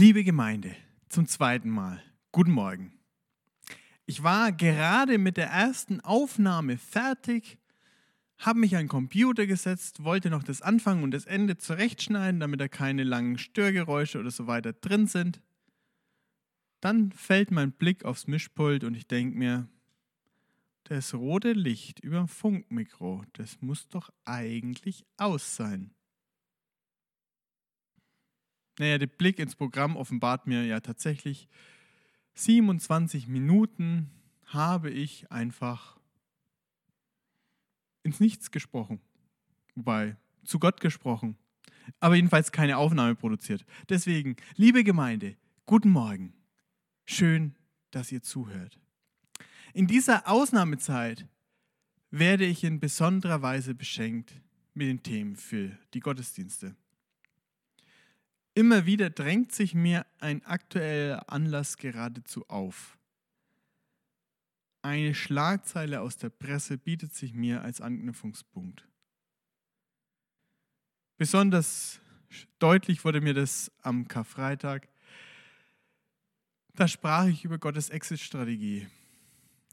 [0.00, 0.74] Liebe Gemeinde,
[1.10, 2.02] zum zweiten Mal,
[2.32, 2.94] guten Morgen.
[4.06, 7.58] Ich war gerade mit der ersten Aufnahme fertig,
[8.38, 12.62] habe mich an den Computer gesetzt, wollte noch das Anfang und das Ende zurechtschneiden, damit
[12.62, 15.42] da keine langen Störgeräusche oder so weiter drin sind.
[16.80, 19.68] Dann fällt mein Blick aufs Mischpult und ich denke mir,
[20.84, 25.92] das rote Licht über dem Funkmikro, das muss doch eigentlich aus sein.
[28.80, 31.48] Naja, der Blick ins Programm offenbart mir ja tatsächlich,
[32.32, 34.10] 27 Minuten
[34.46, 36.00] habe ich einfach
[38.02, 39.02] ins Nichts gesprochen.
[39.74, 41.36] Wobei, zu Gott gesprochen.
[41.98, 43.66] Aber jedenfalls keine Aufnahme produziert.
[43.90, 45.36] Deswegen, liebe Gemeinde,
[45.66, 46.32] guten Morgen.
[47.04, 47.56] Schön,
[47.90, 48.80] dass ihr zuhört.
[49.74, 51.26] In dieser Ausnahmezeit
[52.10, 54.32] werde ich in besonderer Weise beschenkt
[54.72, 56.74] mit den Themen für die Gottesdienste.
[58.54, 62.98] Immer wieder drängt sich mir ein aktueller Anlass geradezu auf.
[64.82, 68.88] Eine Schlagzeile aus der Presse bietet sich mir als Anknüpfungspunkt.
[71.16, 72.00] Besonders
[72.58, 74.88] deutlich wurde mir das am Karfreitag.
[76.74, 78.88] Da sprach ich über Gottes Exit-Strategie.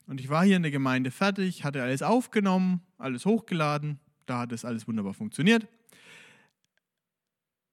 [0.07, 3.99] Und ich war hier in der Gemeinde fertig, hatte alles aufgenommen, alles hochgeladen.
[4.25, 5.67] Da hat es alles wunderbar funktioniert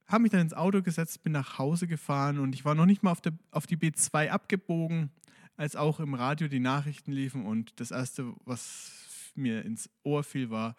[0.07, 3.03] habe mich dann ins Auto gesetzt, bin nach Hause gefahren und ich war noch nicht
[3.03, 5.11] mal auf, der, auf die B2 abgebogen,
[5.57, 10.51] als auch im Radio die Nachrichten liefen und das Erste, was mir ins Ohr fiel,
[10.51, 10.77] war,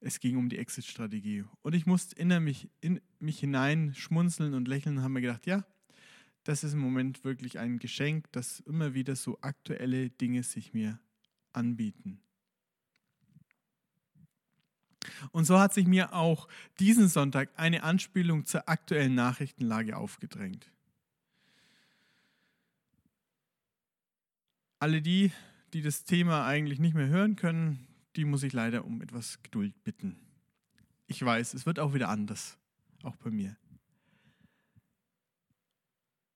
[0.00, 1.44] es ging um die Exit-Strategie.
[1.62, 5.46] Und ich musste in mich, in mich hinein schmunzeln und lächeln und habe mir gedacht,
[5.46, 5.64] ja,
[6.44, 11.00] das ist im Moment wirklich ein Geschenk, dass immer wieder so aktuelle Dinge sich mir
[11.52, 12.20] anbieten.
[15.32, 16.48] Und so hat sich mir auch
[16.78, 20.70] diesen Sonntag eine Anspielung zur aktuellen Nachrichtenlage aufgedrängt.
[24.78, 25.32] Alle die,
[25.72, 29.82] die das Thema eigentlich nicht mehr hören können, die muss ich leider um etwas Geduld
[29.82, 30.16] bitten.
[31.06, 32.58] Ich weiß, es wird auch wieder anders,
[33.02, 33.56] auch bei mir.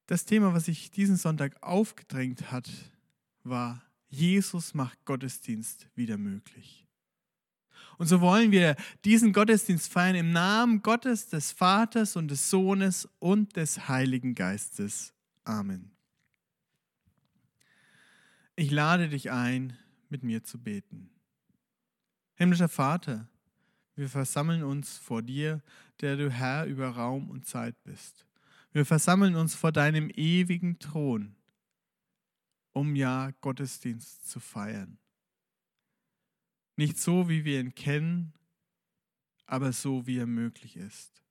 [0.07, 2.71] Das Thema, was sich diesen Sonntag aufgedrängt hat,
[3.45, 6.88] war, Jesus macht Gottesdienst wieder möglich.
[7.99, 13.09] Und so wollen wir diesen Gottesdienst feiern im Namen Gottes, des Vaters und des Sohnes
[13.19, 15.13] und des Heiligen Geistes.
[15.45, 15.91] Amen.
[18.55, 19.77] Ich lade dich ein,
[20.09, 21.11] mit mir zu beten.
[22.35, 23.29] Himmlischer Vater,
[23.97, 25.61] wir versammeln uns vor dir,
[26.01, 28.27] der du Herr über Raum und Zeit bist.
[28.73, 31.35] Wir versammeln uns vor deinem ewigen Thron,
[32.73, 34.99] um ja Gottesdienst zu feiern.
[36.79, 38.33] Nicht so, wie wir ihn kennen,
[39.47, 41.25] aber so, wie er möglich ist.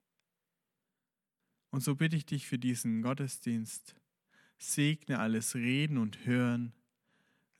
[1.70, 3.96] Und so bitte ich dich für diesen Gottesdienst,
[4.58, 6.74] segne alles Reden und Hören,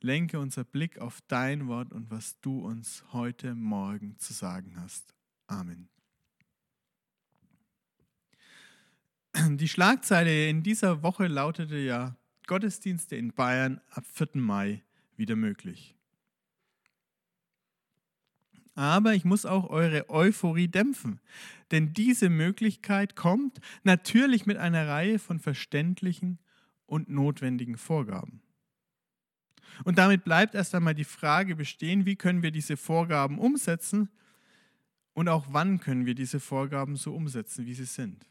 [0.02, 5.14] lenke unser Blick auf dein Wort und was du uns heute Morgen zu sagen hast.
[5.46, 5.88] Amen.
[9.56, 14.28] Die Schlagzeile in dieser Woche lautete ja, Gottesdienste in Bayern ab 4.
[14.34, 14.82] Mai
[15.16, 15.97] wieder möglich.
[18.78, 21.18] Aber ich muss auch eure Euphorie dämpfen.
[21.72, 26.38] Denn diese Möglichkeit kommt natürlich mit einer Reihe von verständlichen
[26.86, 28.40] und notwendigen Vorgaben.
[29.82, 34.10] Und damit bleibt erst einmal die Frage bestehen, wie können wir diese Vorgaben umsetzen
[35.12, 38.28] und auch wann können wir diese Vorgaben so umsetzen, wie sie sind.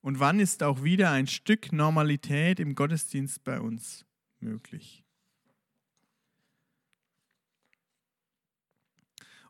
[0.00, 4.06] Und wann ist auch wieder ein Stück Normalität im Gottesdienst bei uns
[4.38, 5.02] möglich.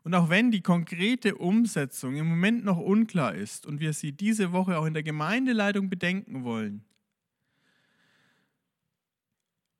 [0.03, 4.51] Und auch wenn die konkrete Umsetzung im Moment noch unklar ist und wir sie diese
[4.51, 6.83] Woche auch in der Gemeindeleitung bedenken wollen,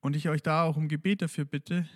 [0.02, 1.88] und ich euch da auch um Gebet dafür bitte,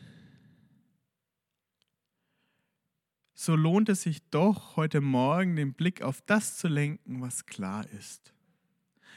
[3.34, 7.86] so lohnt es sich doch heute Morgen den Blick auf das zu lenken, was klar
[8.00, 8.34] ist.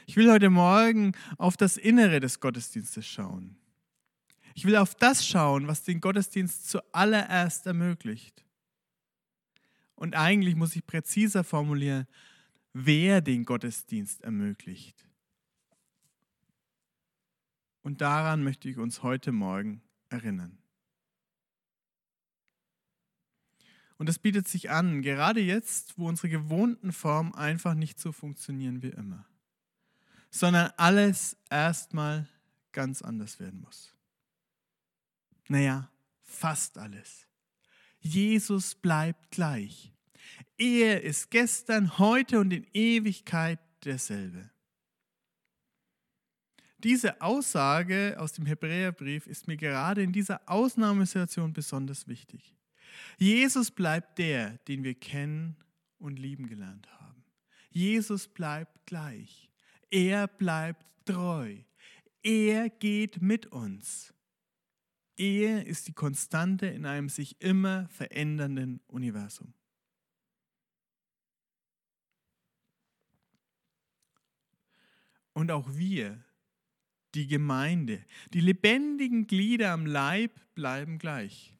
[0.07, 3.57] Ich will heute Morgen auf das Innere des Gottesdienstes schauen.
[4.55, 8.43] Ich will auf das schauen, was den Gottesdienst zuallererst ermöglicht.
[9.99, 12.07] Und eigentlich muss ich präziser formulieren,
[12.71, 15.05] wer den Gottesdienst ermöglicht.
[17.81, 20.57] Und daran möchte ich uns heute Morgen erinnern.
[23.97, 28.81] Und das bietet sich an, gerade jetzt, wo unsere gewohnten Formen einfach nicht so funktionieren
[28.81, 29.25] wie immer,
[30.31, 32.25] sondern alles erstmal
[32.71, 33.93] ganz anders werden muss.
[35.49, 35.91] Naja,
[36.23, 37.28] fast alles.
[37.99, 39.91] Jesus bleibt gleich.
[40.57, 44.49] Er ist gestern, heute und in Ewigkeit derselbe.
[46.83, 52.55] Diese Aussage aus dem Hebräerbrief ist mir gerade in dieser Ausnahmesituation besonders wichtig.
[53.17, 55.57] Jesus bleibt der, den wir kennen
[55.97, 57.23] und lieben gelernt haben.
[57.69, 59.49] Jesus bleibt gleich.
[59.91, 61.57] Er bleibt treu.
[62.23, 64.13] Er geht mit uns.
[65.19, 69.53] Er ist die Konstante in einem sich immer verändernden Universum.
[75.33, 76.23] Und auch wir,
[77.15, 81.53] die Gemeinde, die lebendigen Glieder am Leib bleiben gleich.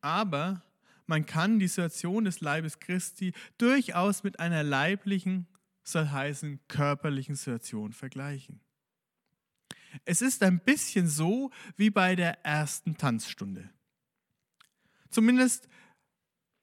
[0.00, 0.62] Aber
[1.06, 5.46] man kann die Situation des Leibes Christi durchaus mit einer leiblichen,
[5.84, 8.65] soll heißen körperlichen Situation vergleichen.
[10.04, 13.70] Es ist ein bisschen so wie bei der ersten Tanzstunde.
[15.10, 15.68] Zumindest,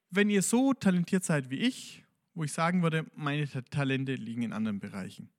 [0.09, 2.03] wenn ihr so talentiert seid wie ich,
[2.33, 5.29] wo ich sagen würde, meine Talente liegen in anderen Bereichen.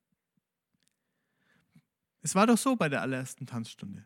[2.23, 4.05] Es war doch so bei der allerersten Tanzstunde.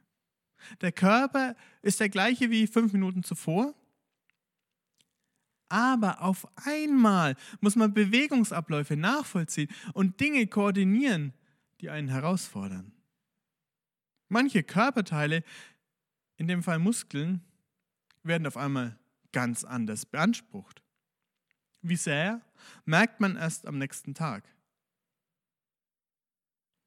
[0.81, 3.75] Der Körper ist der gleiche wie fünf Minuten zuvor,
[5.69, 11.35] aber auf einmal muss man Bewegungsabläufe nachvollziehen und Dinge koordinieren,
[11.81, 12.93] die einen herausfordern.
[14.29, 15.43] Manche Körperteile,
[16.37, 17.43] in dem Fall Muskeln,
[18.23, 18.99] werden auf einmal
[19.33, 20.83] ganz anders beansprucht.
[21.83, 22.41] Wie sehr,
[22.85, 24.45] merkt man erst am nächsten Tag.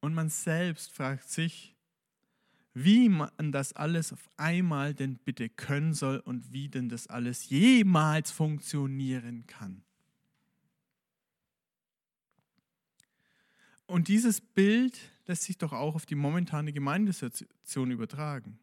[0.00, 1.76] Und man selbst fragt sich,
[2.74, 7.48] wie man das alles auf einmal denn bitte können soll und wie denn das alles
[7.50, 9.84] jemals funktionieren kann.
[13.92, 18.58] Und dieses Bild lässt sich doch auch auf die momentane Gemeindesituation übertragen.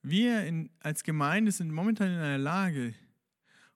[0.00, 2.94] Wir in, als Gemeinde sind momentan in einer Lage,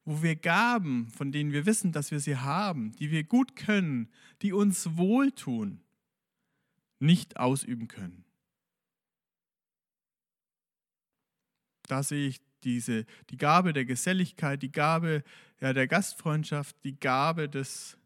[0.07, 4.11] wo wir Gaben, von denen wir wissen, dass wir sie haben, die wir gut können,
[4.41, 5.83] die uns wohltun,
[7.01, 8.25] nicht ausüben können.
[11.83, 15.23] Da sehe ich diese, die Gabe der Geselligkeit, die Gabe
[15.63, 17.97] ja, der Gastfreundschaft, die Gabe des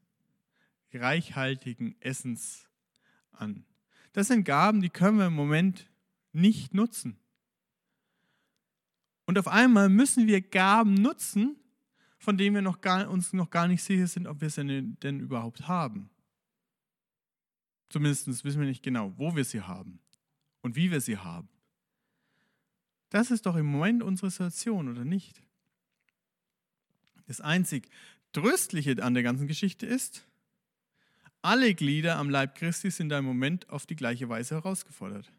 [0.92, 2.68] reichhaltigen Essens
[3.32, 3.64] an.
[4.12, 5.90] Das sind Gaben, die können wir im Moment
[6.32, 7.18] nicht nutzen.
[9.24, 11.56] Und auf einmal müssen wir Gaben nutzen,
[12.18, 15.20] von denen wir noch gar, uns noch gar nicht sicher sind, ob wir sie denn
[15.20, 16.10] überhaupt haben.
[17.88, 19.98] Zumindest wissen wir nicht genau, wo wir sie haben
[20.60, 21.48] und wie wir sie haben.
[23.08, 25.45] Das ist doch im Moment unsere Situation, oder nicht?
[27.26, 27.88] Das einzig
[28.32, 30.26] Tröstliche an der ganzen Geschichte ist,
[31.42, 35.30] alle Glieder am Leib Christi sind da im Moment auf die gleiche Weise herausgefordert.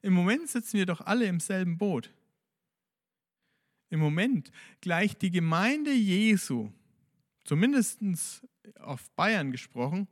[0.00, 2.10] Im Moment sitzen wir doch alle im selben Boot.
[3.88, 4.50] Im Moment
[4.80, 6.72] gleicht die Gemeinde Jesu,
[7.44, 8.00] zumindest
[8.80, 10.08] auf Bayern gesprochen,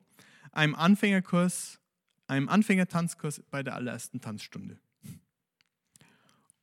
[0.53, 1.81] einem Anfängerkurs,
[2.27, 4.79] einem Anfängertanzkurs bei der allerersten Tanzstunde.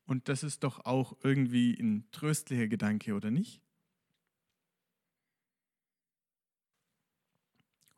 [0.06, 3.62] Und das ist doch auch irgendwie ein tröstlicher Gedanke, oder nicht?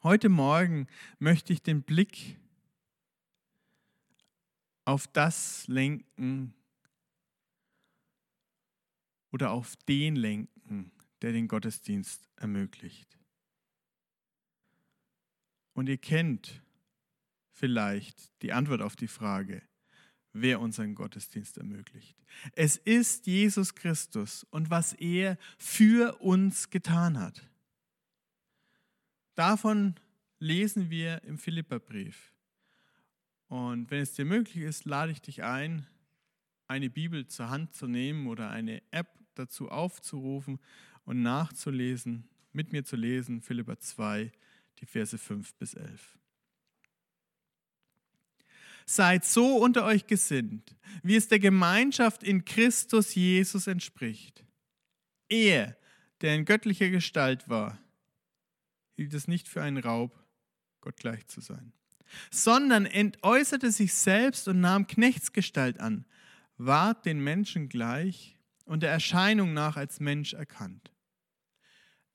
[0.02, 0.88] Heute Morgen
[1.18, 2.38] möchte ich den Blick
[4.86, 6.54] auf das lenken,
[9.32, 10.92] oder auf den lenken,
[11.22, 13.18] der den Gottesdienst ermöglicht.
[15.74, 16.62] Und ihr kennt
[17.52, 19.62] vielleicht die Antwort auf die Frage,
[20.34, 22.18] wer unseren Gottesdienst ermöglicht.
[22.54, 27.50] Es ist Jesus Christus und was er für uns getan hat.
[29.36, 29.96] Davon
[30.40, 32.34] lesen wir im Philipperbrief.
[33.48, 35.88] Und wenn es dir möglich ist, lade ich dich ein,
[36.68, 40.60] eine Bibel zur Hand zu nehmen oder eine App dazu aufzurufen
[41.04, 44.32] und nachzulesen, mit mir zu lesen, Philippa 2,
[44.80, 46.18] die Verse 5 bis 11.
[48.86, 54.44] Seid so unter euch gesinnt, wie es der Gemeinschaft in Christus Jesus entspricht.
[55.28, 55.78] Er,
[56.22, 57.80] der in göttlicher Gestalt war,
[59.00, 60.14] hielt es nicht für einen Raub,
[60.82, 61.72] Gott gleich zu sein,
[62.32, 66.06] sondern entäußerte sich selbst und nahm Knechtsgestalt an,
[66.58, 70.92] ward den Menschen gleich und der Erscheinung nach als Mensch erkannt.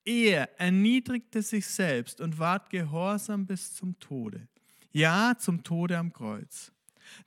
[0.04, 4.46] Er erniedrigte sich selbst und ward gehorsam bis zum Tode.
[4.92, 6.70] Ja, zum Tode am Kreuz.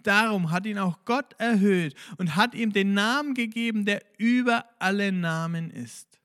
[0.04, 5.12] Darum hat ihn auch Gott erhöht und hat ihm den Namen gegeben, der über alle
[5.12, 6.17] Namen ist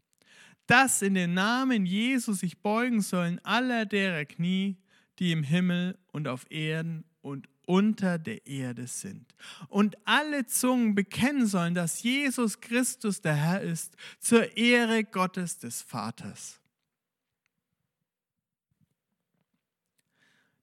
[0.67, 4.77] dass in den Namen Jesus sich beugen sollen aller derer Knie,
[5.19, 9.35] die im Himmel und auf Erden und unter der Erde sind.
[9.69, 15.83] Und alle Zungen bekennen sollen, dass Jesus Christus der Herr ist, zur Ehre Gottes des
[15.83, 16.61] Vaters.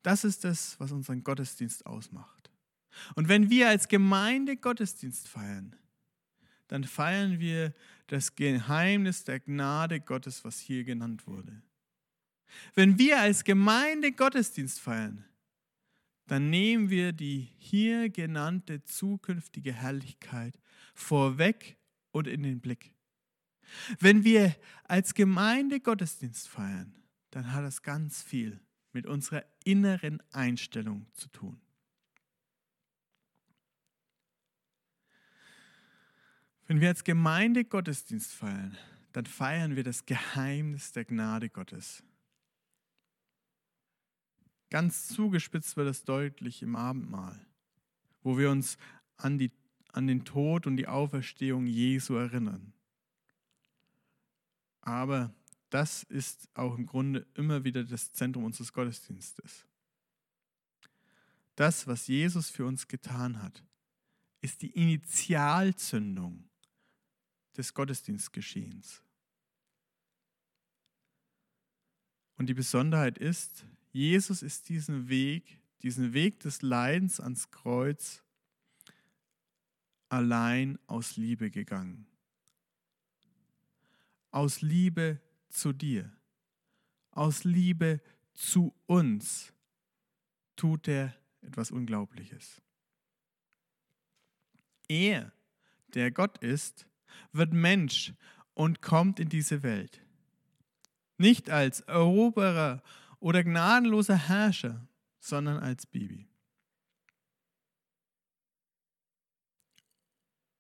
[0.02, 2.50] Das ist es, was unseren Gottesdienst ausmacht.
[3.16, 5.76] Und wenn wir als Gemeinde Gottesdienst feiern,
[6.70, 7.74] dann feiern wir
[8.08, 11.62] das Geheimnis der Gnade Gottes, was hier genannt wurde.
[12.74, 15.26] Wenn wir als Gemeinde Gottesdienst feiern,
[16.28, 20.60] dann nehmen wir die hier genannte zukünftige Herrlichkeit
[20.94, 21.78] vorweg
[22.12, 22.94] und in den Blick.
[24.00, 26.96] Wenn wir als Gemeinde Gottesdienst feiern,
[27.32, 28.60] dann hat das ganz viel
[28.92, 31.60] mit unserer inneren Einstellung zu tun.
[36.70, 38.78] Wenn wir als Gemeinde Gottesdienst feiern,
[39.12, 42.04] dann feiern wir das Geheimnis der Gnade Gottes.
[44.70, 47.44] Ganz zugespitzt wird es deutlich im Abendmahl,
[48.22, 48.78] wo wir uns
[49.18, 49.52] an, die,
[49.94, 52.72] an den Tod und die Auferstehung Jesu erinnern.
[54.82, 55.34] Aber
[55.72, 59.66] das ist auch im Grunde immer wieder das Zentrum unseres Gottesdienstes.
[61.56, 63.64] Das, was Jesus für uns getan hat,
[64.42, 66.49] ist die Initialzündung
[67.60, 69.04] des Gottesdienstgeschehens.
[72.38, 78.24] Und die Besonderheit ist, Jesus ist diesen Weg, diesen Weg des Leidens ans Kreuz
[80.08, 82.08] allein aus Liebe gegangen.
[84.32, 86.10] Aus Liebe zu dir,
[87.12, 88.02] aus Liebe
[88.34, 89.52] zu uns
[90.56, 92.62] tut er etwas Unglaubliches.
[94.88, 95.34] Er,
[95.94, 96.89] der Gott ist,
[97.32, 98.14] wird Mensch
[98.54, 100.02] und kommt in diese Welt.
[101.18, 102.82] Nicht als Eroberer
[103.20, 104.88] oder gnadenloser Herrscher,
[105.20, 106.28] sondern als Baby.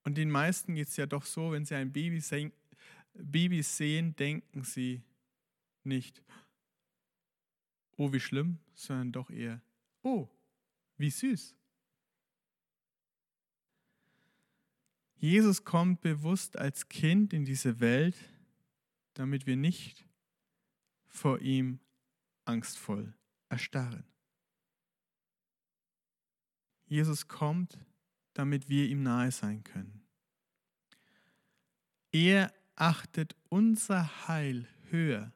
[0.04, 2.52] Und den meisten geht es ja doch so, wenn sie ein Baby sehen,
[3.14, 5.04] Babys sehen, denken sie
[5.84, 6.24] nicht,
[7.98, 9.62] oh wie schlimm, sondern doch eher,
[10.02, 10.28] oh,
[10.98, 11.56] wie süß.
[15.20, 18.16] Jesus kommt bewusst als Kind in diese Welt,
[19.14, 20.06] damit wir nicht
[21.08, 21.80] vor ihm
[22.46, 23.14] angstvoll
[23.50, 24.06] erstarren.
[26.86, 27.78] Jesus kommt,
[28.34, 30.02] damit wir ihm nahe sein können.
[32.12, 35.34] Er achtet unser Heil höher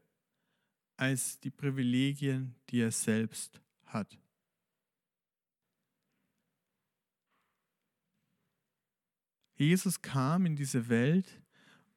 [0.95, 4.17] als die Privilegien, die er selbst hat.
[9.63, 11.41] Jesus kam in diese Welt,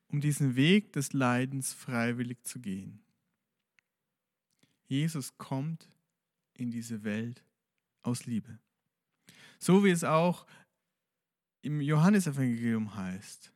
[0.08, 3.02] um diesen Weg des Leidens freiwillig zu gehen.
[4.86, 5.88] Jesus kommt
[6.54, 7.44] in diese Welt
[8.02, 8.58] aus Liebe.
[9.58, 10.46] So wie es auch
[11.62, 13.52] im Johannesevangelium heißt.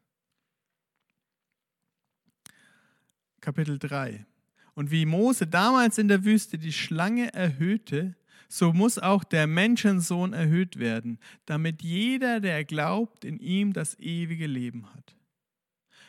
[3.40, 4.26] Kapitel 3.
[4.74, 8.16] Und wie Mose damals in der Wüste die Schlange erhöhte,
[8.52, 14.48] so muss auch der Menschensohn erhöht werden, damit jeder, der glaubt, in ihm das ewige
[14.48, 15.16] Leben hat.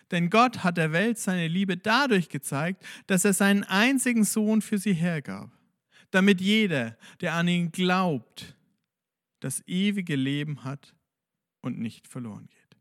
[0.10, 4.80] Denn Gott hat der Welt seine Liebe dadurch gezeigt, dass er seinen einzigen Sohn für
[4.80, 5.52] sie hergab,
[6.10, 8.56] damit jeder, der an ihn glaubt,
[9.40, 10.96] das ewige Leben hat
[11.62, 12.78] und nicht verloren geht.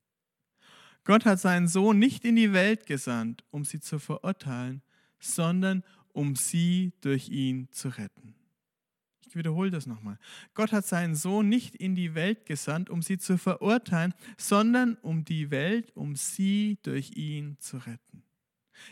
[1.05, 4.81] Gott hat seinen Sohn nicht in die Welt gesandt, um sie zu verurteilen,
[5.19, 8.40] sondern um sie durch ihn zu retten.
[9.31, 10.19] Ich wiederhole das nochmal.
[10.55, 15.25] Gott hat seinen Sohn nicht in die Welt gesandt, um sie zu verurteilen, sondern um
[15.25, 18.25] die Welt, um sie durch ihn zu retten.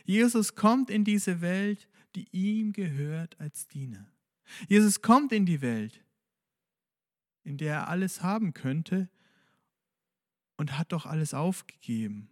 [0.05, 4.07] Jesus kommt in diese Welt, die ihm gehört als Diener.
[4.69, 6.05] Jesus kommt in die Welt,
[7.43, 9.09] in der er alles haben könnte
[10.57, 12.31] und hat doch alles aufgegeben.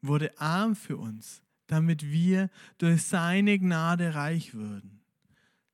[0.00, 2.48] Wurde arm für uns, damit wir
[2.78, 5.01] durch seine Gnade reich würden.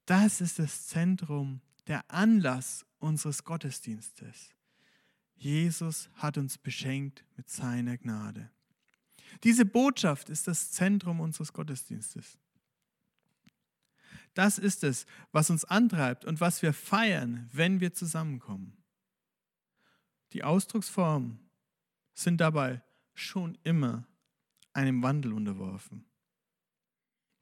[0.08, 4.54] Das ist das Zentrum, der Anlass unseres Gottesdienstes.
[5.36, 8.50] Jesus hat uns beschenkt mit seiner Gnade.
[9.44, 12.38] Diese Botschaft ist das Zentrum unseres Gottesdienstes.
[14.32, 18.78] Das ist es, was uns antreibt und was wir feiern, wenn wir zusammenkommen.
[20.32, 21.38] Die Ausdrucksformen
[22.14, 22.80] sind dabei
[23.12, 24.06] schon immer
[24.72, 26.06] einem Wandel unterworfen.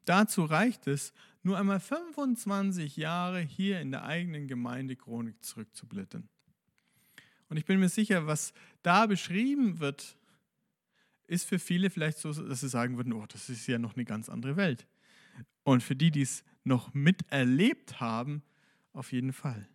[0.07, 6.29] Dazu reicht es, nur einmal 25 Jahre hier in der eigenen Gemeindechronik zurückzublättern.
[7.49, 10.17] Und ich bin mir sicher, was da beschrieben wird,
[11.27, 14.05] ist für viele vielleicht so, dass sie sagen würden, oh, das ist ja noch eine
[14.05, 14.87] ganz andere Welt.
[15.63, 18.43] Und für die, die es noch miterlebt haben,
[18.93, 19.67] auf jeden Fall.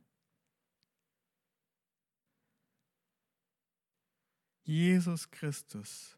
[4.64, 6.16] Jesus Christus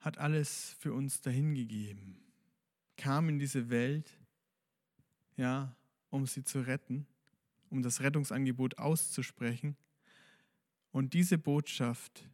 [0.00, 2.16] hat alles für uns dahingegeben,
[2.96, 4.18] kam in diese Welt,
[5.36, 5.74] ja,
[6.10, 7.06] um sie zu retten,
[7.68, 9.76] um das Rettungsangebot auszusprechen.
[10.90, 12.28] Und diese Botschaft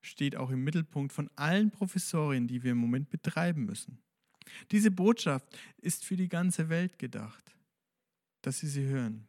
[0.00, 3.98] steht auch im Mittelpunkt von allen Professorien, die wir im Moment betreiben müssen.
[4.70, 5.46] Diese Botschaft
[5.78, 7.54] ist für die ganze Welt gedacht,
[8.40, 9.28] dass sie sie hören.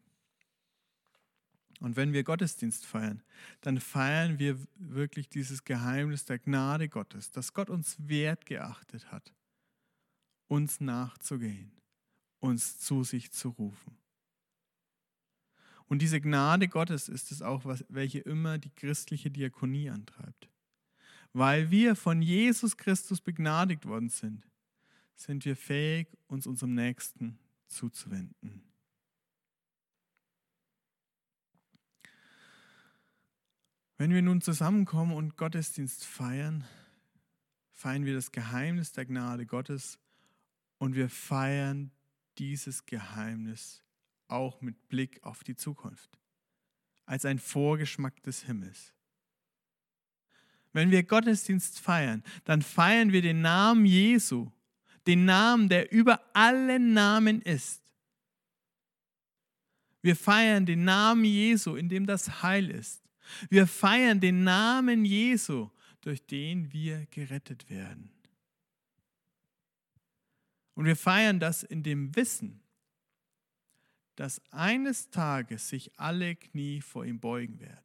[1.84, 3.22] Und wenn wir Gottesdienst feiern,
[3.60, 9.34] dann feiern wir wirklich dieses Geheimnis der Gnade Gottes, dass Gott uns wert geachtet hat,
[10.48, 11.74] uns nachzugehen,
[12.40, 13.98] uns zu sich zu rufen.
[15.88, 20.50] Und diese Gnade Gottes ist es auch, welche immer die christliche Diakonie antreibt.
[21.34, 24.48] Weil wir von Jesus Christus begnadigt worden sind,
[25.16, 27.38] sind wir fähig, uns unserem Nächsten
[27.68, 28.73] zuzuwenden.
[34.04, 36.66] Wenn wir nun zusammenkommen und Gottesdienst feiern,
[37.72, 39.98] feiern wir das Geheimnis der Gnade Gottes
[40.78, 41.90] und wir feiern
[42.38, 43.82] dieses Geheimnis
[44.28, 46.20] auch mit Blick auf die Zukunft,
[47.06, 48.92] als ein Vorgeschmack des Himmels.
[50.74, 54.52] Wenn wir Gottesdienst feiern, dann feiern wir den Namen Jesu,
[55.08, 57.82] den Namen, der über alle Namen ist.
[60.02, 63.03] Wir feiern den Namen Jesu, in dem das Heil ist.
[63.50, 65.70] Wir feiern den Namen Jesu,
[66.02, 68.12] durch den wir gerettet werden.
[70.76, 72.62] Und wir feiern das in dem Wissen,
[74.16, 77.80] dass eines Tages sich alle Knie vor ihm beugen werden.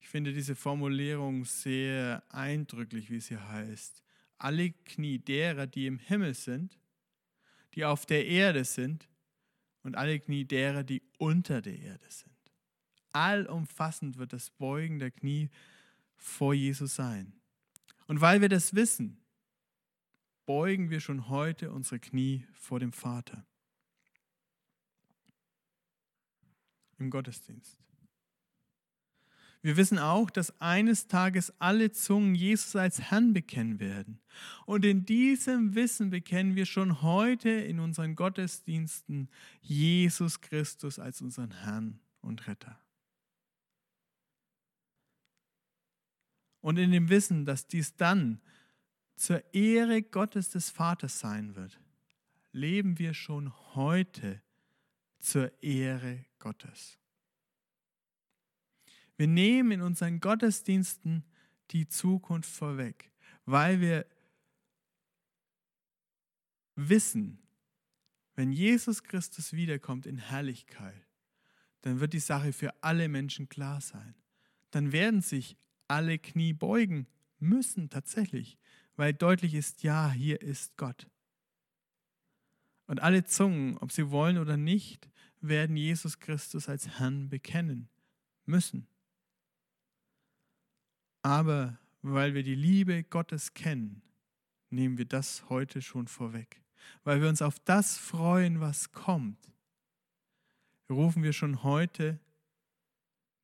[0.00, 4.02] Ich finde diese Formulierung sehr eindrücklich, wie es hier heißt.
[4.38, 6.78] Alle Knie derer, die im Himmel sind,
[7.74, 9.08] die auf der Erde sind
[9.82, 12.29] und alle Knie derer, die unter der Erde sind.
[13.12, 15.50] Allumfassend wird das Beugen der Knie
[16.16, 17.32] vor Jesus sein.
[18.06, 19.18] Und weil wir das wissen,
[20.46, 23.46] beugen wir schon heute unsere Knie vor dem Vater
[26.98, 27.78] im Gottesdienst.
[29.62, 34.20] Wir wissen auch, dass eines Tages alle Zungen Jesus als Herrn bekennen werden.
[34.64, 39.28] Und in diesem Wissen bekennen wir schon heute in unseren Gottesdiensten
[39.60, 42.78] Jesus Christus als unseren Herrn und Retter.
[46.60, 48.40] Und in dem Wissen, dass dies dann
[49.16, 51.80] zur Ehre Gottes des Vaters sein wird,
[52.52, 54.42] leben wir schon heute
[55.18, 56.98] zur Ehre Gottes.
[59.16, 61.24] Wir nehmen in unseren Gottesdiensten
[61.70, 63.12] die Zukunft vorweg,
[63.44, 64.06] weil wir
[66.74, 67.38] wissen,
[68.34, 71.06] wenn Jesus Christus wiederkommt in Herrlichkeit,
[71.82, 74.14] dann wird die Sache für alle Menschen klar sein.
[74.70, 75.58] Dann werden sich
[75.90, 77.06] alle Knie beugen
[77.38, 78.58] müssen tatsächlich,
[78.96, 81.08] weil deutlich ist, ja, hier ist Gott.
[82.86, 87.88] Und alle Zungen, ob sie wollen oder nicht, werden Jesus Christus als Herrn bekennen
[88.44, 88.86] müssen.
[91.22, 94.02] Aber weil wir die Liebe Gottes kennen,
[94.70, 96.62] nehmen wir das heute schon vorweg.
[97.04, 99.52] Weil wir uns auf das freuen, was kommt,
[100.88, 102.18] rufen wir schon heute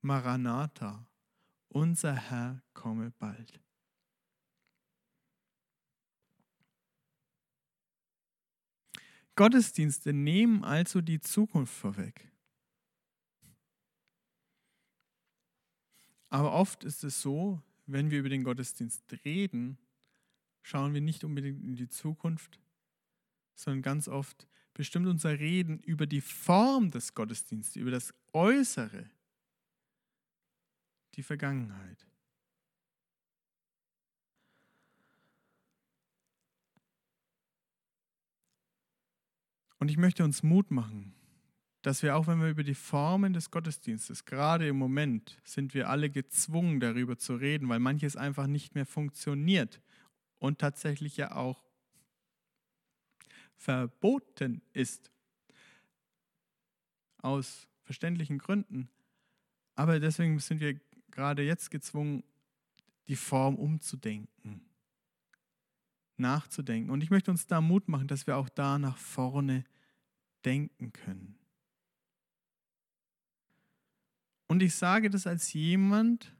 [0.00, 1.06] Maranatha,
[1.76, 3.60] unser Herr komme bald.
[9.34, 12.32] Gottesdienste nehmen also die Zukunft vorweg.
[16.30, 19.76] Aber oft ist es so, wenn wir über den Gottesdienst reden,
[20.62, 22.58] schauen wir nicht unbedingt in die Zukunft,
[23.54, 29.10] sondern ganz oft bestimmt unser Reden über die Form des Gottesdienstes, über das Äußere,
[31.16, 32.06] die Vergangenheit.
[39.78, 41.14] Und ich möchte uns Mut machen,
[41.82, 45.88] dass wir auch wenn wir über die Formen des Gottesdienstes, gerade im Moment sind wir
[45.88, 49.80] alle gezwungen darüber zu reden, weil manches einfach nicht mehr funktioniert
[50.38, 51.62] und tatsächlich ja auch
[53.54, 55.10] verboten ist.
[57.18, 58.88] Aus verständlichen Gründen.
[59.74, 60.80] Aber deswegen sind wir
[61.16, 62.22] gerade jetzt gezwungen,
[63.08, 64.60] die Form umzudenken,
[66.18, 66.90] nachzudenken.
[66.90, 69.64] Und ich möchte uns da Mut machen, dass wir auch da nach vorne
[70.44, 71.38] denken können.
[74.46, 76.36] Und ich sage das als jemand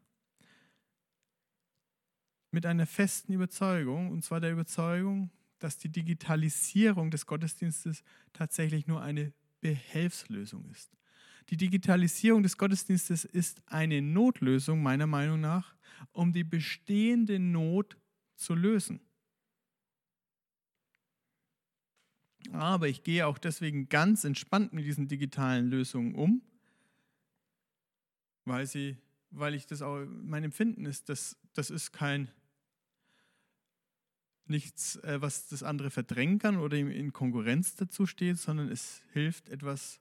[2.51, 9.01] mit einer festen Überzeugung, und zwar der Überzeugung, dass die Digitalisierung des Gottesdienstes tatsächlich nur
[9.01, 10.97] eine Behelfslösung ist.
[11.51, 15.75] Die Digitalisierung des Gottesdienstes ist eine Notlösung meiner Meinung nach,
[16.13, 17.97] um die bestehende Not
[18.35, 19.01] zu lösen.
[22.53, 26.43] Aber ich gehe auch deswegen ganz entspannt mit diesen digitalen Lösungen um,
[28.45, 28.97] weil sie,
[29.31, 32.31] weil ich das auch, mein Empfinden ist, dass das ist kein
[34.49, 39.03] nichts, äh, was das andere verdrängen kann oder ihm in Konkurrenz dazu steht, sondern es
[39.13, 40.01] hilft etwas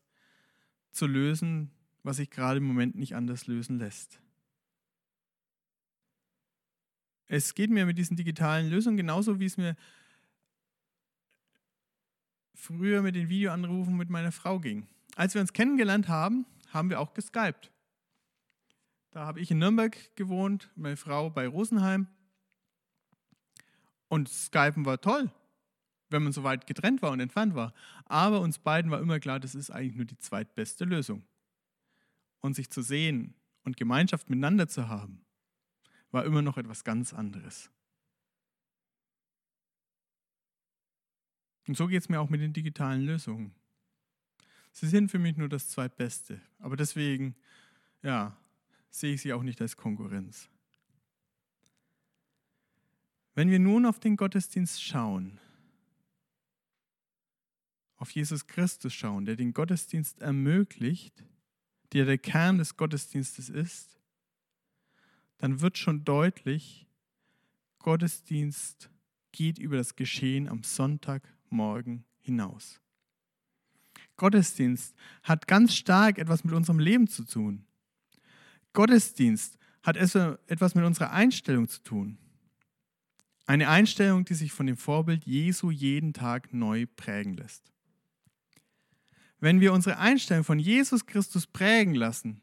[0.95, 1.71] zu lösen,
[2.03, 4.19] was sich gerade im Moment nicht anders lösen lässt.
[7.27, 9.75] Es geht mir mit diesen digitalen Lösungen genauso, wie es mir
[12.53, 14.87] früher mit den Videoanrufen mit meiner Frau ging.
[15.15, 17.71] Als wir uns kennengelernt haben, haben wir auch geskypt.
[19.11, 22.07] Da habe ich in Nürnberg gewohnt, meine Frau bei Rosenheim.
[24.07, 25.31] Und Skypen war toll,
[26.09, 27.73] wenn man so weit getrennt war und entfernt war.
[28.05, 31.23] Aber uns beiden war immer klar, das ist eigentlich nur die zweitbeste Lösung.
[32.41, 35.25] Und sich zu sehen und Gemeinschaft miteinander zu haben,
[36.11, 37.71] war immer noch etwas ganz anderes.
[41.67, 43.55] Und so geht es mir auch mit den digitalen Lösungen.
[44.71, 46.39] Sie sind für mich nur das Zweitbeste.
[46.59, 47.35] Aber deswegen,
[48.03, 48.37] ja,
[48.89, 50.49] sehe ich sie auch nicht als Konkurrenz.
[53.33, 55.39] Wenn wir nun auf den Gottesdienst schauen,
[57.97, 61.23] auf Jesus Christus schauen, der den Gottesdienst ermöglicht,
[61.93, 63.99] der der Kern des Gottesdienstes ist,
[65.37, 66.87] dann wird schon deutlich,
[67.79, 68.89] Gottesdienst
[69.31, 72.81] geht über das Geschehen am Sonntagmorgen hinaus.
[74.17, 77.65] Gottesdienst hat ganz stark etwas mit unserem Leben zu tun.
[78.73, 82.17] Gottesdienst hat etwas mit unserer Einstellung zu tun.
[83.45, 87.74] Eine Einstellung, die sich von dem Vorbild Jesu jeden Tag neu prägen lässt.
[89.45, 92.41] Wenn wir unsere Einstellung von Jesus Christus prägen lassen,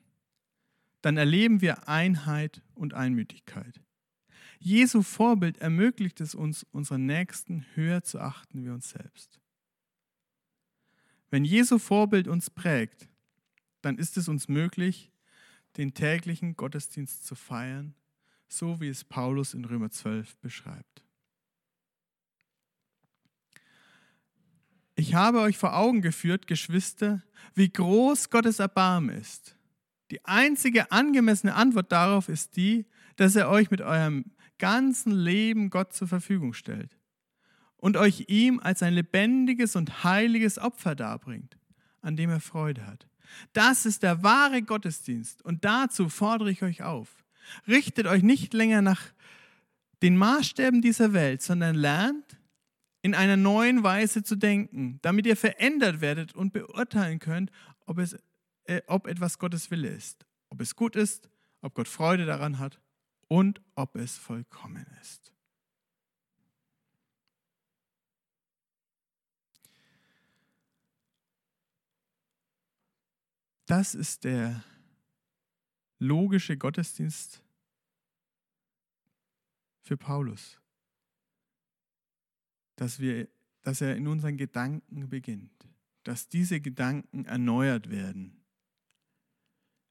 [1.01, 3.81] dann erleben wir Einheit und Einmütigkeit.
[4.61, 9.41] Jesu Vorbild ermöglicht es uns, unseren Nächsten höher zu achten wie uns selbst.
[11.29, 13.09] Wenn Jesu Vorbild uns prägt,
[13.81, 15.11] dann ist es uns möglich,
[15.79, 17.97] den täglichen Gottesdienst zu feiern,
[18.47, 21.03] so wie es Paulus in Römer 12 beschreibt.
[25.03, 27.25] Ich habe euch vor Augen geführt, Geschwister,
[27.57, 29.57] wie groß Gottes Erbarmen ist.
[30.13, 32.87] Die einzige angemessene Antwort darauf ist die,
[33.17, 34.27] dass er euch mit eurem
[34.61, 36.97] ganzen Leben Gott zur Verfügung stellt
[37.79, 41.59] und euch ihm als ein lebendiges und heiliges Opfer darbringt,
[42.01, 43.09] an dem er Freude hat.
[43.55, 47.09] Das ist der wahre Gottesdienst und dazu fordere ich euch auf.
[47.67, 49.03] Richtet euch nicht länger nach
[50.01, 52.39] den Maßstäben dieser Welt, sondern lernt
[53.03, 57.51] in einer neuen Weise zu denken, damit ihr verändert werdet und beurteilen könnt,
[57.87, 58.17] ob es
[58.65, 61.29] äh, ob etwas Gottes Wille ist, ob es gut ist,
[61.61, 62.81] ob Gott Freude daran hat
[63.29, 65.33] und ob es vollkommen ist.
[73.67, 74.63] Das ist der
[75.99, 77.43] logische Gottesdienst
[79.81, 80.61] für Paulus,
[82.83, 83.29] dass, wir,
[83.63, 85.69] dass er in unseren Gedanken beginnt,
[86.03, 88.43] dass diese Gedanken erneuert werden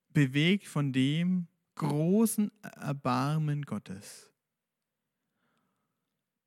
[0.10, 4.30] bewegt von dem großen Erbarmen Gottes.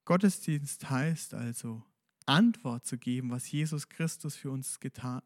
[0.04, 1.83] Gottesdienst heißt also,
[2.26, 5.22] Antwort zu geben, was Jesus Christus für uns getan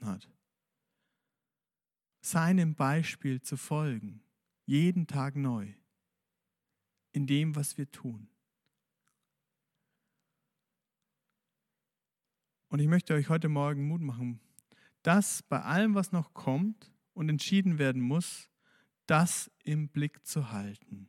[0.00, 0.28] hat.
[2.20, 4.24] Seinem Beispiel zu folgen,
[4.66, 5.72] jeden Tag neu,
[7.12, 8.28] in dem, was wir tun.
[12.68, 14.40] Und ich möchte euch heute Morgen Mut machen,
[15.02, 18.48] dass bei allem, was noch kommt, und entschieden werden muss,
[19.06, 21.08] das im Blick zu halten.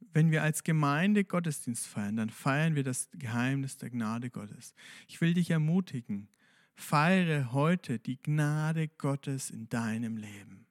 [0.00, 4.74] Wenn wir als Gemeinde Gottesdienst feiern, dann feiern wir das Geheimnis der Gnade Gottes.
[5.06, 6.28] Ich will dich ermutigen,
[6.74, 10.66] feiere heute die Gnade Gottes in deinem Leben.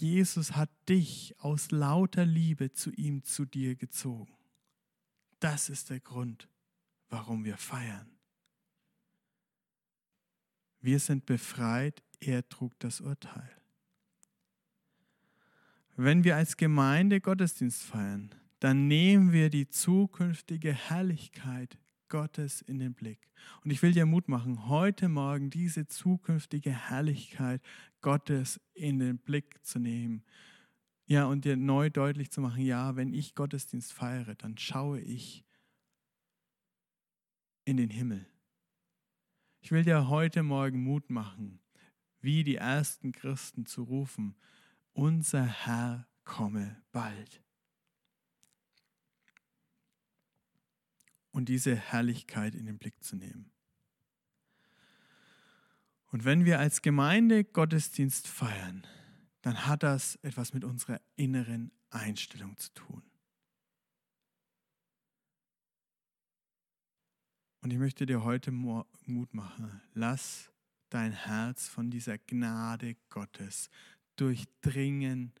[0.00, 4.32] Jesus hat dich aus lauter Liebe zu ihm, zu dir gezogen.
[5.42, 6.48] Das ist der Grund,
[7.08, 8.08] warum wir feiern.
[10.80, 13.50] Wir sind befreit, er trug das Urteil.
[15.96, 21.76] Wenn wir als Gemeinde Gottesdienst feiern, dann nehmen wir die zukünftige Herrlichkeit
[22.08, 23.28] Gottes in den Blick.
[23.64, 27.60] Und ich will dir Mut machen, heute Morgen diese zukünftige Herrlichkeit
[28.00, 30.22] Gottes in den Blick zu nehmen.
[31.12, 35.44] Ja, und dir neu deutlich zu machen, ja, wenn ich Gottesdienst feiere, dann schaue ich
[37.66, 38.24] in den Himmel.
[39.60, 41.60] Ich will dir heute Morgen Mut machen,
[42.22, 44.36] wie die ersten Christen zu rufen,
[44.94, 47.42] unser Herr komme bald.
[51.32, 53.50] und diese Herrlichkeit in den Blick zu nehmen.
[56.06, 58.86] Und wenn wir als Gemeinde Gottesdienst feiern,
[59.42, 63.02] dann hat das etwas mit unserer inneren Einstellung zu tun.
[67.60, 69.82] Und ich möchte dir heute Mut machen.
[69.94, 70.50] Lass
[70.88, 73.70] dein Herz von dieser Gnade Gottes
[74.16, 75.32] durchdringen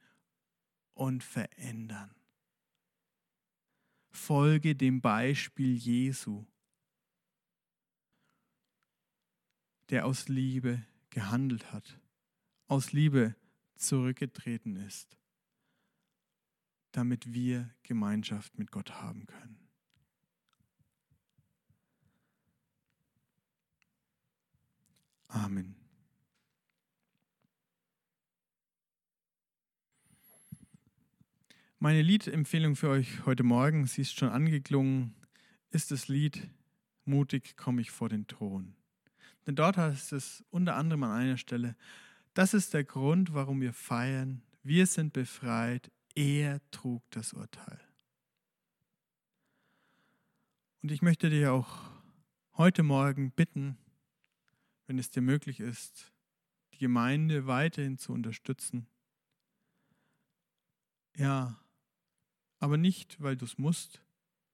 [0.94, 2.14] und verändern.
[4.10, 6.44] Folge dem Beispiel Jesu,
[9.90, 12.00] der aus Liebe gehandelt hat,
[12.68, 13.34] aus Liebe
[13.82, 15.18] zurückgetreten ist,
[16.92, 19.58] damit wir Gemeinschaft mit Gott haben können.
[25.28, 25.76] Amen.
[31.78, 35.14] Meine Liedempfehlung für euch heute Morgen, sie ist schon angeklungen,
[35.70, 36.48] ist das Lied
[37.04, 38.74] Mutig komme ich vor den Thron.
[39.46, 41.76] Denn dort heißt es unter anderem an einer Stelle,
[42.34, 47.80] das ist der Grund, warum wir feiern, wir sind befreit, er trug das Urteil.
[50.82, 51.90] Und ich möchte dir auch
[52.54, 53.78] heute Morgen bitten,
[54.86, 56.12] wenn es dir möglich ist,
[56.74, 58.86] die Gemeinde weiterhin zu unterstützen.
[61.16, 61.60] Ja,
[62.58, 64.02] aber nicht, weil du es musst,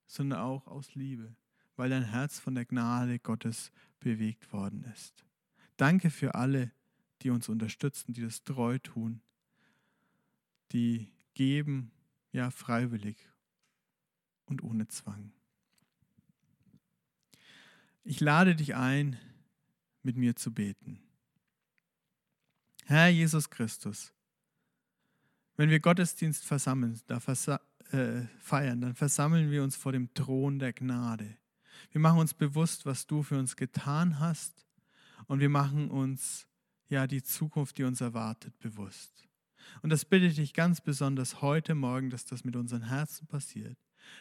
[0.06, 1.34] sondern auch aus Liebe,
[1.76, 5.24] weil dein Herz von der Gnade Gottes bewegt worden ist.
[5.76, 6.72] Danke für alle,
[7.22, 9.20] die uns unterstützen, die das treu tun,
[10.72, 11.90] die geben,
[12.32, 13.16] ja, freiwillig
[14.46, 15.32] und ohne Zwang.
[18.04, 19.18] Ich lade dich ein,
[20.02, 21.00] mit mir zu beten.
[22.86, 24.14] Herr Jesus Christus,
[25.56, 30.58] wenn wir Gottesdienst versammeln, da versa äh, feiern, dann versammeln wir uns vor dem Thron
[30.58, 31.36] der Gnade.
[31.90, 34.66] Wir machen uns bewusst, was du für uns getan hast
[35.26, 36.47] und wir machen uns
[36.88, 39.28] ja die Zukunft, die uns erwartet, bewusst.
[39.82, 43.76] Und das bitte ich dich ganz besonders heute Morgen, dass das mit unseren Herzen passiert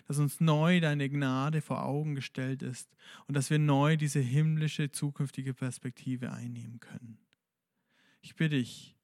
[0.05, 2.95] dass uns neu deine Gnade vor Augen gestellt ist
[3.27, 7.19] und dass wir neu diese himmlische zukünftige Perspektive einnehmen können.
[8.21, 8.95] Ich bitte dich,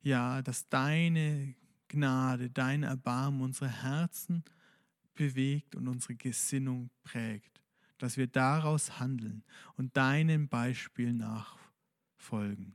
[0.00, 1.54] ja, dass deine
[1.88, 4.44] Gnade, dein Erbarmen unsere Herzen
[5.14, 7.60] bewegt und unsere Gesinnung prägt,
[7.98, 9.44] dass wir daraus handeln
[9.76, 12.74] und deinem Beispiel nachfolgen.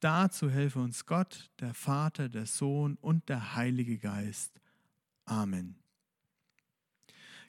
[0.00, 4.60] Dazu helfe uns Gott, der Vater, der Sohn und der Heilige Geist.
[5.24, 5.76] Amen.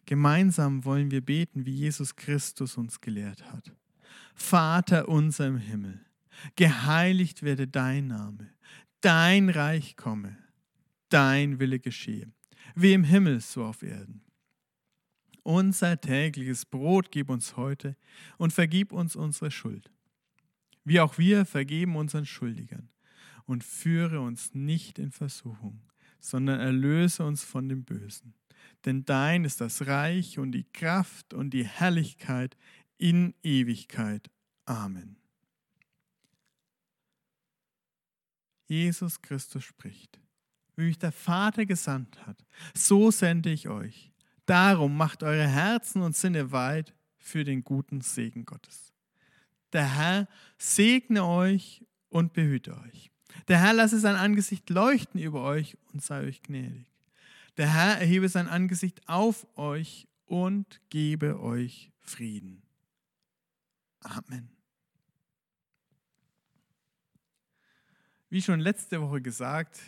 [0.06, 3.74] Gemeinsam wollen wir beten, wie Jesus Christus uns gelehrt hat.
[4.36, 6.00] Vater unser im Himmel,
[6.56, 8.50] geheiligt werde dein Name,
[9.02, 10.38] dein Reich komme,
[11.10, 12.32] dein Wille geschehe,
[12.74, 14.22] wie im Himmel so auf Erden.
[15.44, 17.98] Unser tägliches Brot gib uns heute
[18.38, 19.92] und vergib uns unsere Schuld,
[20.88, 22.90] wie auch wir vergeben unseren Schuldigern.
[23.46, 25.82] Und führe uns nicht in Versuchung,
[26.20, 28.34] sondern erlöse uns von dem Bösen
[28.86, 32.58] denn dein ist das Reich und die Kraft und die Herrlichkeit
[32.98, 34.30] in Ewigkeit.
[34.66, 35.18] Amen.
[38.68, 40.20] Jesus Christus spricht,
[40.76, 44.12] wie mich der Vater gesandt hat, so sende ich euch.
[44.46, 48.94] Darum macht eure Herzen und Sinne weit für den guten Segen Gottes.
[49.74, 50.28] Der Herr
[50.58, 53.12] segne euch und behüte euch.
[53.48, 56.88] Der Herr lasse sein Angesicht leuchten über euch und sei euch gnädig.
[57.58, 62.62] Der Herr erhebe sein Angesicht auf euch und gebe euch Frieden.
[64.02, 64.50] Amen.
[68.30, 69.80] Wie schon letzte Woche gesagt,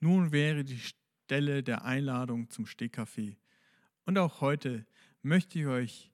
[0.00, 3.36] nun wäre die Stelle der Einladung zum Stehkaffee.
[4.04, 4.84] Und auch heute
[5.22, 6.10] möchte ich euch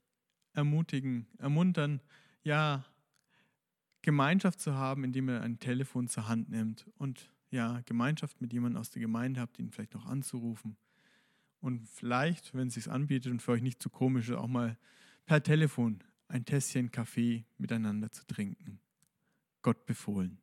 [0.53, 2.01] ermutigen, ermuntern,
[2.47, 2.85] ja,
[4.03, 8.81] Gemeinschaft zu haben, indem ihr ein Telefon zur Hand nimmt und ja, Gemeinschaft mit jemandem
[8.81, 10.77] aus der Gemeinde habt, ihn vielleicht noch anzurufen.
[11.61, 14.79] Und vielleicht, wenn es sich anbietet und für euch nicht zu komisch ist, auch mal
[15.27, 18.79] per Telefon ein Tässchen Kaffee miteinander zu trinken.
[19.63, 20.39] Gott befohlen.